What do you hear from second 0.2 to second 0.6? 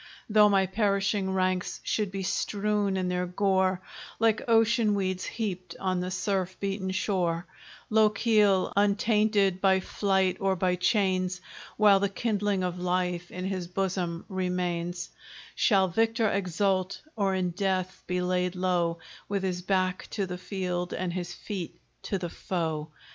Though